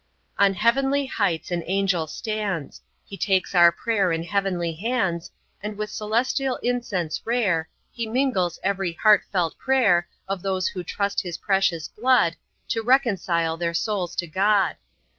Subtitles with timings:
[0.39, 2.81] On heavenly heights an Angel stands.
[3.05, 5.29] He takes our prayer in heavenly hands,
[5.61, 11.21] And with celestial incense rare, He mingles every heart felt prayer Of those who trust
[11.21, 12.35] His precious blood
[12.69, 14.75] To reconcile their souls to God.